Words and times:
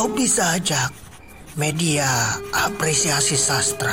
Hobi 0.00 0.24
saja 0.24 0.88
media 1.60 2.08
apresiasi 2.56 3.36
sastra. 3.36 3.92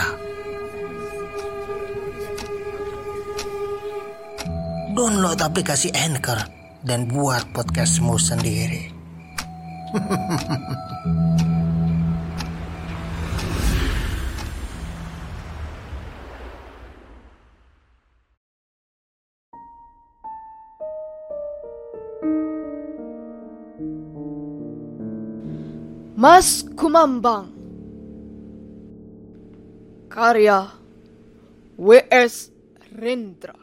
Download 4.95 5.35
aplikasi 5.35 5.91
Anchor 5.91 6.39
dan 6.87 7.11
buat 7.11 7.51
podcastmu 7.51 8.15
sendiri. 8.15 8.87
Mas 26.17 26.65
Kumambang 26.73 27.53
Karya 30.09 30.65
W.S. 31.77 32.49
Rendra 32.89 33.53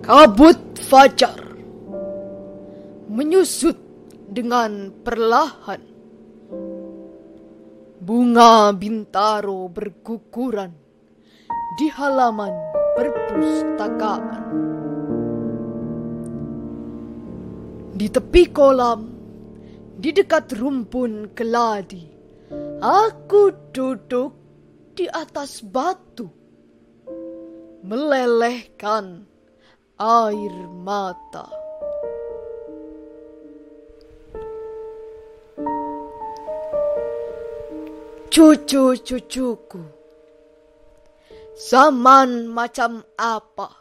Kabut 0.00 0.80
fajar 0.88 1.36
menyusut 3.12 3.76
dengan 4.32 4.88
perlahan. 5.04 5.84
Bunga 8.00 8.72
bintaro 8.72 9.68
berguguran 9.68 10.72
di 11.76 11.92
halaman 11.92 12.77
perpustakaan. 12.98 14.42
Di 17.94 18.10
tepi 18.10 18.50
kolam, 18.50 19.06
di 19.94 20.10
dekat 20.10 20.58
rumpun 20.58 21.30
keladi, 21.30 22.02
aku 22.82 23.54
duduk 23.70 24.34
di 24.98 25.06
atas 25.06 25.62
batu, 25.62 26.26
melelehkan 27.86 29.22
air 29.98 30.54
mata. 30.82 31.46
Cucu-cucuku, 38.30 39.97
zaman 41.58 42.46
macam 42.46 43.02
apa, 43.18 43.74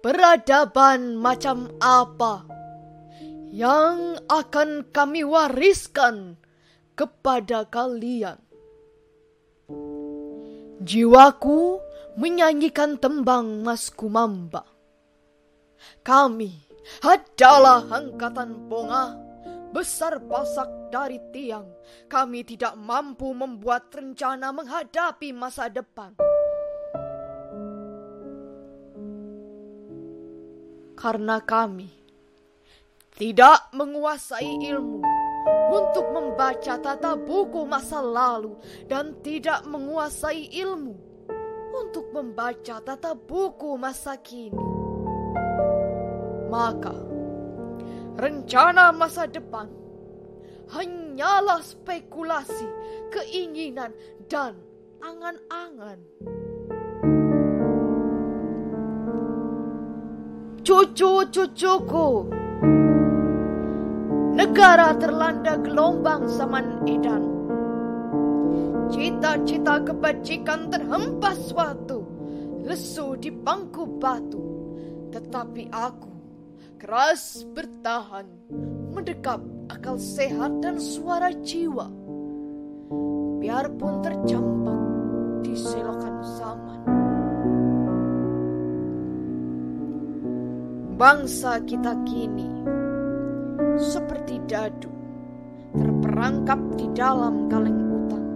peradaban 0.00 1.20
macam 1.20 1.68
apa 1.76 2.48
yang 3.52 4.16
akan 4.32 4.88
kami 4.88 5.22
wariskan 5.22 6.40
kepada 6.96 7.68
kalian. 7.68 8.40
Jiwaku 10.84 11.78
menyanyikan 12.16 12.96
tembang 12.96 13.60
Mas 13.60 13.92
Kumamba. 13.92 14.64
Kami 16.00 16.52
adalah 17.04 17.84
angkatan 17.88 18.68
ponga 18.68 19.16
besar 19.74 20.22
pasak 20.24 20.68
dari 20.92 21.18
tiang. 21.32 21.66
Kami 22.06 22.46
tidak 22.46 22.78
mampu 22.78 23.32
membuat 23.34 23.90
rencana 23.90 24.54
menghadapi 24.54 25.34
masa 25.34 25.66
depan. 25.66 26.14
Karena 31.04 31.36
kami 31.36 31.84
tidak 33.12 33.68
menguasai 33.76 34.72
ilmu 34.72 35.04
untuk 35.68 36.08
membaca 36.16 36.80
tata 36.80 37.12
buku 37.12 37.68
masa 37.68 38.00
lalu 38.00 38.56
dan 38.88 39.12
tidak 39.20 39.68
menguasai 39.68 40.48
ilmu 40.64 40.96
untuk 41.76 42.08
membaca 42.08 42.80
tata 42.80 43.12
buku 43.12 43.76
masa 43.76 44.16
kini. 44.16 44.64
Maka, 46.48 46.96
rencana 48.16 48.88
masa 48.88 49.28
depan 49.28 49.68
hanyalah 50.72 51.60
spekulasi, 51.60 52.64
keinginan, 53.12 53.92
dan 54.24 54.56
angan-angan. 55.04 56.00
Cucu-cucuku, 60.64 62.08
negara 64.32 64.96
terlanda 64.96 65.60
gelombang 65.60 66.24
zaman 66.24 66.88
edan. 66.88 67.20
Cita-cita 68.88 69.84
kebajikan 69.84 70.72
terhempas 70.72 71.52
suatu, 71.52 72.08
lesu 72.64 73.12
di 73.20 73.28
bangku 73.28 74.00
batu. 74.00 74.40
Tetapi 75.12 75.68
aku 75.68 76.12
keras 76.80 77.44
bertahan, 77.44 78.24
mendekap 78.88 79.44
akal 79.68 80.00
sehat 80.00 80.64
dan 80.64 80.80
suara 80.80 81.28
jiwa. 81.44 81.92
Biarpun 83.36 84.00
terjampak 84.00 84.63
Bangsa 90.94 91.58
kita 91.66 91.90
kini 92.06 92.46
seperti 93.82 94.38
dadu 94.46 94.94
terperangkap 95.74 96.60
di 96.78 96.86
dalam 96.94 97.50
kaleng 97.50 97.82
utang 97.90 98.26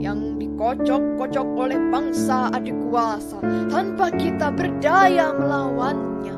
yang 0.00 0.40
dikocok-kocok 0.40 1.48
oleh 1.60 1.76
bangsa 1.92 2.48
adik 2.56 2.72
kuasa 2.88 3.36
tanpa 3.68 4.08
kita 4.16 4.48
berdaya 4.48 5.36
melawannya. 5.36 6.36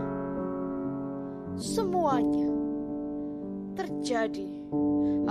Semuanya 1.54 2.50
terjadi 3.78 4.50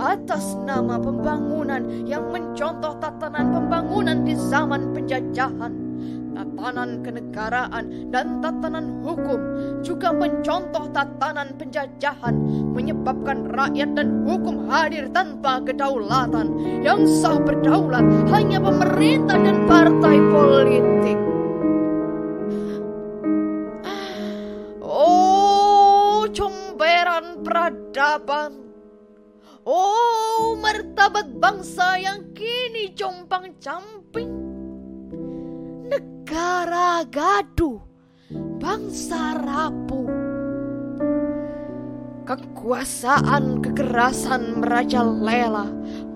atas 0.00 0.56
nama 0.64 0.96
pembangunan 0.96 2.08
yang 2.08 2.24
mencontoh 2.32 2.96
tatanan 3.04 3.52
pembangunan 3.52 4.24
di 4.24 4.32
zaman 4.32 4.96
penjajahan 4.96 5.81
tatanan 6.42 7.06
kenegaraan 7.06 8.10
dan 8.10 8.42
tatanan 8.42 8.98
hukum 9.06 9.38
juga 9.86 10.10
mencontoh 10.10 10.90
tatanan 10.90 11.54
penjajahan 11.54 12.34
menyebabkan 12.74 13.46
rakyat 13.46 13.94
dan 13.94 14.26
hukum 14.26 14.66
hadir 14.66 15.06
tanpa 15.14 15.62
kedaulatan. 15.62 16.50
Yang 16.82 17.22
sah 17.22 17.38
berdaulat 17.38 18.02
hanya 18.34 18.58
pemerintah 18.58 19.38
dan 19.38 19.56
partai 19.70 20.16
politik. 20.34 21.18
Oh 24.82 26.26
comberan 26.34 27.46
peradaban. 27.46 28.50
Oh 29.62 30.58
martabat 30.58 31.38
bangsa 31.38 32.02
yang 32.02 32.34
kini 32.34 32.90
compang 32.98 33.54
camping 33.62 34.41
negara 36.32 37.04
gaduh, 37.12 37.76
bangsa 38.56 39.36
rapuh. 39.36 40.08
Kekuasaan 42.24 43.60
kekerasan 43.60 44.56
merajalela, 44.56 45.68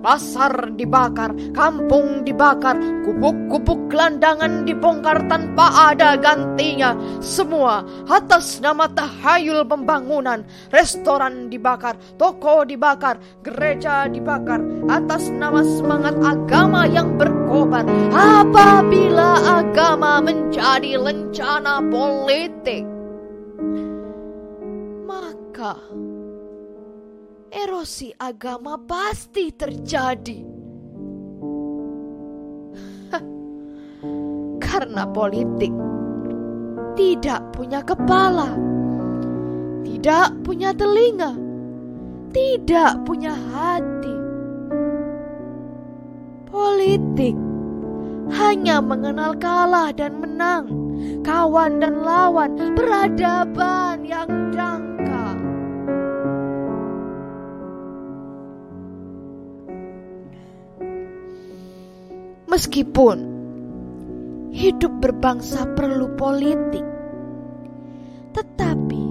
pasar 0.06 0.70
dibakar, 0.78 1.34
kampung 1.50 2.22
dibakar, 2.22 2.78
gubuk-gubuk 3.02 3.90
gelandangan 3.90 4.62
dibongkar 4.62 5.26
tanpa 5.26 5.90
ada 5.90 6.14
gantinya. 6.14 6.94
Semua 7.18 7.82
atas 8.06 8.62
nama 8.62 8.86
tahayul 8.86 9.66
pembangunan, 9.66 10.46
restoran 10.70 11.50
dibakar, 11.50 11.98
toko 12.22 12.62
dibakar, 12.62 13.18
gereja 13.42 14.06
dibakar, 14.06 14.62
atas 14.86 15.26
nama 15.34 15.66
semangat 15.66 16.14
agama 16.22 16.86
yang 16.86 17.18
berkobar. 17.18 17.82
Apabila 18.14 19.42
agama 19.58 20.22
menjadi 20.22 21.02
lencana 21.02 21.82
politik, 21.90 22.86
maka 25.02 25.82
erosi 27.50 28.14
agama 28.16 28.78
pasti 28.78 29.50
terjadi. 29.54 30.40
Karena 34.62 35.08
politik 35.08 35.72
tidak 36.96 37.40
punya 37.56 37.80
kepala, 37.80 38.52
tidak 39.84 40.36
punya 40.44 40.72
telinga, 40.76 41.32
tidak 42.32 43.00
punya 43.08 43.32
hati. 43.32 44.16
Politik 46.48 47.36
hanya 48.32 48.80
mengenal 48.80 49.36
kalah 49.38 49.92
dan 49.94 50.18
menang, 50.18 50.66
kawan 51.22 51.78
dan 51.78 52.00
lawan, 52.02 52.56
peradaban 52.74 54.04
yang 54.04 54.28
dangkal. 54.50 54.85
Meskipun 62.56 63.20
hidup 64.48 64.88
berbangsa 65.04 65.68
perlu 65.76 66.08
politik, 66.16 66.88
tetapi 68.32 69.04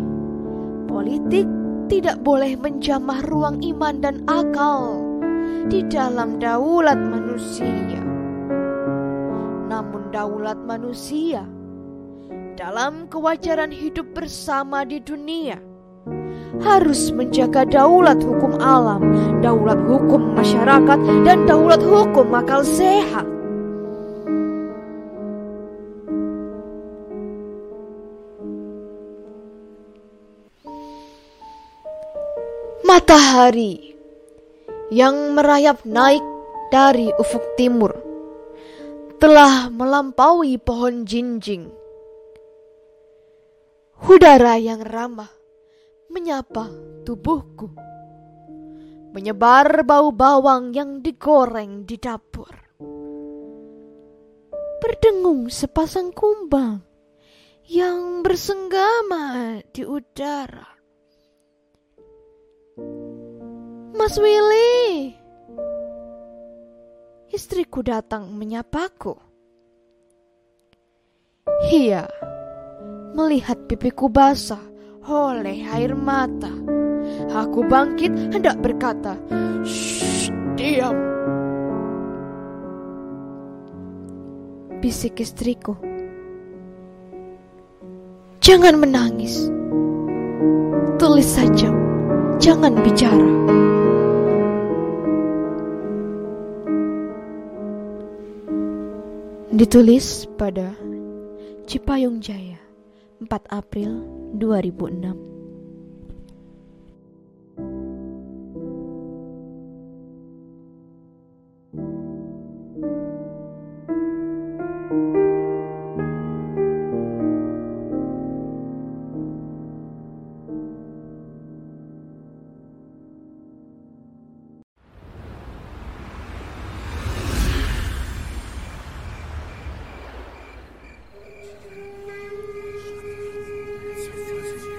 politik 0.90 1.46
tidak 1.86 2.26
boleh 2.26 2.58
menjamah 2.58 3.22
ruang 3.30 3.62
iman 3.62 4.02
dan 4.02 4.26
akal 4.26 4.98
di 5.70 5.86
dalam 5.86 6.42
daulat 6.42 6.98
manusia. 6.98 8.02
Namun 9.70 10.10
daulat 10.10 10.58
manusia 10.66 11.46
dalam 12.58 13.06
kewajaran 13.14 13.70
hidup 13.70 14.10
bersama 14.18 14.82
di 14.90 14.98
dunia 15.06 15.62
harus 16.66 17.14
menjaga 17.14 17.62
daulat 17.70 18.18
hukum 18.26 18.58
alam, 18.58 19.06
daulat 19.46 19.78
hukum 19.86 20.34
masyarakat, 20.34 20.98
dan 21.22 21.46
daulat 21.46 21.86
hukum 21.86 22.34
akal 22.34 22.66
sehat. 22.66 23.35
Matahari 33.06 33.94
yang 34.90 35.38
merayap 35.38 35.86
naik 35.86 36.26
dari 36.74 37.14
ufuk 37.22 37.54
timur 37.54 37.94
telah 39.22 39.70
melampaui 39.70 40.58
pohon 40.58 41.06
jinjing. 41.06 41.70
Udara 44.10 44.58
yang 44.58 44.82
ramah 44.82 45.30
menyapa 46.10 46.66
tubuhku. 47.06 47.78
Menyebar 49.14 49.86
bau 49.86 50.10
bawang 50.10 50.74
yang 50.74 51.06
digoreng 51.06 51.86
di 51.86 52.02
dapur. 52.02 52.58
Berdengung 54.82 55.54
sepasang 55.54 56.10
kumbang 56.10 56.82
yang 57.70 58.26
bersenggama 58.26 59.62
di 59.70 59.86
udara. 59.86 60.75
Mas 64.06 64.22
Willy, 64.22 65.18
istriku 67.34 67.82
datang 67.82 68.38
menyapaku. 68.38 69.18
Ia 71.74 72.06
melihat 73.18 73.66
pipiku 73.66 74.06
basah 74.06 74.62
oleh 75.10 75.66
air 75.74 75.98
mata. 75.98 76.54
Aku 77.34 77.66
bangkit 77.66 78.14
hendak 78.30 78.62
berkata, 78.62 79.18
Shh, 79.66 80.30
diam. 80.54 80.94
Bisik 84.86 85.18
istriku. 85.18 85.82
Jangan 88.38 88.78
menangis. 88.78 89.50
Tulis 91.02 91.26
saja, 91.26 91.74
jangan 92.38 92.78
bicara. 92.86 93.65
Ditulis 99.56 100.28
pada 100.36 100.76
Cipayung 101.64 102.20
Jaya 102.20 102.60
4 103.24 103.32
April 103.56 104.04
2006 104.36 105.36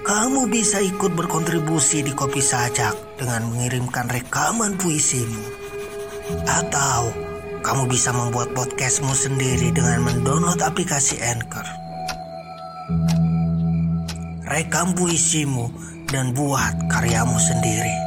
Kamu 0.06 0.46
bisa 0.46 0.78
ikut 0.78 1.18
berkontribusi 1.18 2.06
di 2.06 2.14
Kopi 2.14 2.38
Sajak 2.38 3.18
dengan 3.18 3.50
mengirimkan 3.50 4.06
rekaman 4.06 4.78
puisimu. 4.78 5.42
Atau 6.46 7.10
kamu 7.66 7.90
bisa 7.90 8.14
membuat 8.14 8.54
podcastmu 8.54 9.10
sendiri 9.10 9.74
dengan 9.74 10.06
mendownload 10.06 10.62
aplikasi 10.62 11.18
Anchor. 11.18 11.66
Rekam 14.46 14.94
puisimu 14.94 15.74
dan 16.06 16.30
buat 16.38 16.86
karyamu 16.86 17.42
sendiri. 17.42 18.05